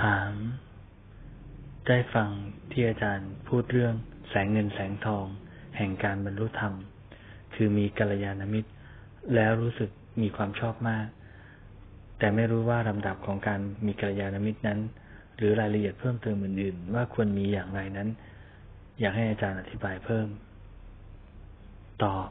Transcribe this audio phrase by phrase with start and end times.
[0.00, 0.32] ถาม
[1.86, 2.28] ได้ฟัง
[2.70, 3.94] ที่อาจารย์พูดเรื่อง
[4.30, 5.26] แสงเงินแสงทอง
[5.76, 6.74] แห่งการบรรลุธรรม
[7.54, 8.70] คือมีกัลยาณมิตร
[9.34, 9.90] แล้วรู้สึก
[10.22, 11.06] มีความชอบมาก
[12.18, 14.80] แต่ไม่รู้ว่าลำดับของการมีกัลยาณมิตรนั้น
[15.36, 18.08] หรือรายละเอียดเพิ่มเติมอื่นๆ ว่าควรมีอย่างไรนั้น
[19.00, 20.28] อยากให้อาจารย์อธิบายเพิ่ม
[22.04, 22.28] ตอบ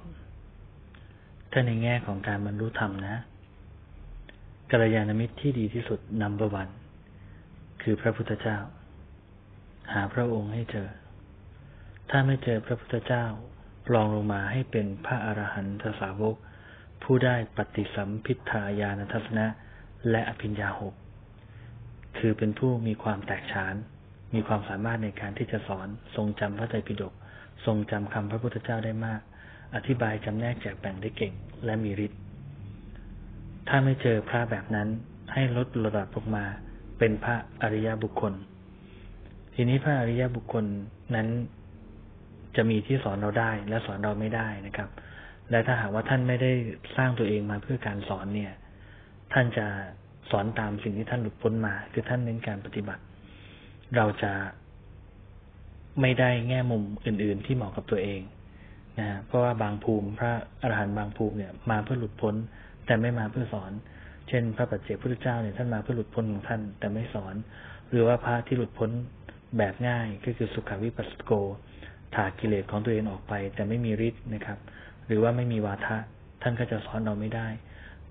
[1.52, 3.18] ถ้าในแง่ของการบรรลุธรรมนะ
[4.72, 6.68] กัลยาณมิตรที่ดีที่สุดนัมเบอร์วัน
[7.82, 8.58] คือพระพุทธเจ้า
[9.94, 10.90] หาพระองค์ให้เจอ
[12.10, 13.26] ถ้าไม่เจอพระพุทธเจ้า
[13.94, 16.36] ลองลงมาให้เป็นพระอรหันตสาวก
[17.04, 19.48] ผู้ได้ปฏิสัมพิทายานทัศนะ
[20.10, 20.94] และอภิญญาหก
[22.18, 23.76] คือเป็นผู้มีความแตกฉาน
[24.34, 27.14] มีความสามารถในการที่จะสอน ทรงจำพระไตรปิฎก
[27.66, 29.22] ทรงจำคำพระพุทธเจ้าได้มาก
[29.76, 31.34] อธิบายจำแนกแจกแบ่งได้เก่ง
[31.66, 32.20] และมีฤทธิ์
[33.68, 34.88] ถ้าไม่เจอพระแบบนั้น
[35.34, 36.46] ให้ลดระดับลงมา
[37.02, 38.34] เป็นพระอริยบุคคล
[39.56, 40.66] ทีนี้พระอริยบุคคล
[41.16, 41.28] นั้น
[42.56, 44.90] จะมีที่สอนเราได้และสอนเราไม่ได้นะครับ
[45.50, 46.52] และถ้าหากว่าท่านไม่ได้
[46.96, 48.54] สร้างตัวเองมาเพื่อการสอนเนี่ย
[49.34, 49.66] ท่านจะ
[50.32, 53.04] สอนตามสิ่งที่ท่านหลุดพ้นมา คือท่านเน้นการปฏิบัติ
[53.96, 54.34] เราจะ
[56.02, 58.22] ไม่ได้แง่มุมอื่น ๆ ที่เหมาะกับตัวเอง
[59.00, 62.36] นะเพราะว่าบางภูมิ พระอรหันต์บางภูมิเนี่ยมาเพื่อหลุดพ้น
[62.86, 63.72] แต่ไม่มาเพื่อสอน
[64.28, 67.36] เช่น พระปัจเจกพุทธเจ้าเนี่ยท่านมาเพื่อหลุดพ้นของท่านแต่ไม่สอน
[67.92, 68.90] หรือว่าพระที่หลุดพ้น
[69.58, 71.32] แบบง่ายก็คือสุขวิปัสสโก
[72.16, 74.60] ถากิเลสของตัวเองออกไป แต่ไม่มีฤทธิ์นะครับ
[75.08, 75.98] หรือว่าไม่มีวาทะ
[76.42, 77.48] ท่านก็จะสอนเราไม่ได้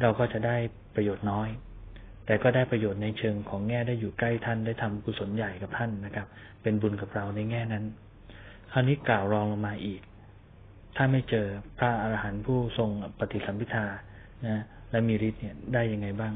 [0.01, 0.57] เราก็จะได้
[0.95, 1.49] ประโยชน์น้อย
[2.27, 6.27] แต่ก็ได้ประโยชน์ในเชิงของแง่ได้อยู่ใกล้ท่านได้ทำกุศลใหญ่กับท่านนะครับ
[6.63, 7.85] เป็นบุญกับเราในแง่นั้น
[8.73, 10.01] คราวนี้กล่าวรองลงมาอีก
[10.97, 11.47] ถ้าไม่เจอ
[11.79, 13.87] พระอรหันต์ผู้ทรงปฏิสัมพิทา
[14.47, 16.35] นะ และมีฤทธิ์เนี่ยได้ยังไงบ้าง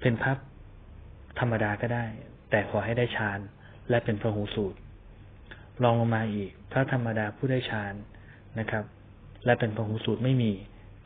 [0.00, 0.32] เป็นพระ
[1.38, 2.04] ธรรมดาก็ได้
[2.50, 3.38] แต่ขอให้ได้ฌาน
[3.90, 4.78] และเป็นพระหูสูตร
[5.82, 7.94] ลองลงมาอีก พระธรรมดาผู้ได้ฌาน
[8.58, 8.84] นะครับ
[9.44, 10.52] และเป็นพระหูสูตรไม่มี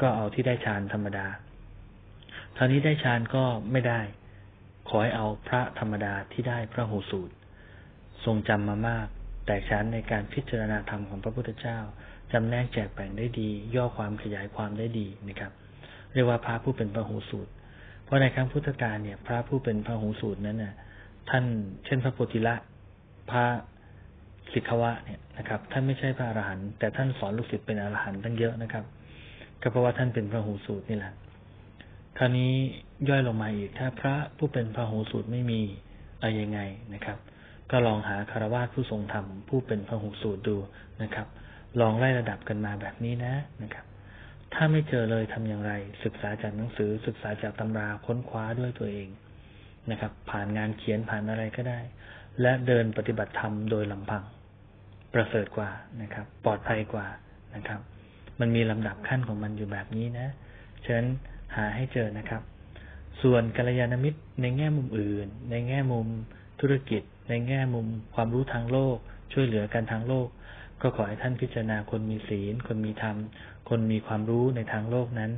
[0.00, 1.27] ก็เอาที่ได้ฌานธรรมดา
[2.56, 4.00] คราวนี้ได้ฌานก็ไม่ได้
[4.89, 7.34] ขอให้เอาพระธรรมดาที่ได้พระหูสูตร
[8.25, 9.06] ทรงจำมามาก
[9.47, 11.78] แต่ชั้นในการพิจารณาธรรมของพระพุทธเจ้า
[12.33, 15.53] จำแนกแจกแบ่งได้ดี ย่อความขยายความได้ดีนะครับ
[16.15, 17.53] เรียกว่าพระผู้เป็นพระหูสูตร
[18.05, 20.75] เพราะในครั้งพุทธกาลเนี่ย พระผู้เป็นพระหูสูตรนั้นน่ะ
[21.31, 21.45] ท่าน
[21.85, 22.55] เช่นพระโพธิละ
[23.31, 23.45] พระ
[24.53, 28.85] สิกขวะเนี่ยนะครับ ท่านไม่ใช่พระอรหันต์แต่ท่านสอนลูกศิษย์เป็นอรหันต์ตั้งเยอะนะครับ
[29.61, 31.13] ก็เพราะว่าท่านเป็นพระหูสูตรนี่แหละ
[32.19, 32.53] คราวนี้
[33.09, 35.61] ย่อยลงมาอีกถ้าพระผู้เป็นพระหูสูตรไม่มี
[36.21, 36.61] อะไรยังไง
[36.95, 37.19] นะครับ
[37.71, 40.57] ก็ลองหาคารวะผู้ทรงธรรมผู้เป็นพระหูสูตรดู
[41.03, 41.27] นะครับ
[41.81, 43.85] ลองไล่ระดับกันมาแบบนี้นะนะครับ
[44.54, 45.72] ถ้าไม่เจอเลยทำอย่างไร
[46.04, 49.09] ศึกษาจากหนังสือ ศึกษาจากตำราค้นคว้าด้วยตัวเอง
[49.91, 51.81] นะครับ ผ่านงานเขียนผ่านอะไรก็ได้
[52.41, 54.25] และเดินปฏิบัติธรรมโดยลำพัง
[55.15, 55.70] ประเสริฐกว่า
[56.03, 57.06] นะครับ ปลอดภัยกว่า
[57.54, 57.81] นะครับ
[58.41, 60.28] มันมีลำดับขั้นของมันอยู่แบบนี้นะ
[60.84, 61.09] ฉะนั้น
[61.56, 62.42] หาให้เจอนะครับ
[63.22, 66.06] ส่วนกัลยาณมิตรในแง่มุมอื่น ในแง่มุม
[66.60, 68.97] ธุรกิจ ในแง่มุมความรู้ทางโลก
[69.32, 70.28] ช่วยเหลือกันทางโลก
[70.83, 73.17] ก็ขอให้ท่านพิจารณาคนมีศีล คนมีธรรม
[73.69, 75.33] คนมีความรู้ในทางโลกนั้น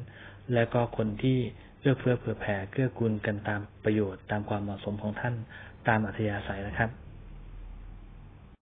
[0.55, 1.39] และก็คนที่
[1.81, 5.35] เอื้อเฟื้อเผื่อแผ่เกื้อกูลกันตามประโยชน์ตามความเหมาะสมของท่าน
[5.89, 6.91] ตามอัธยาศัยนะครับ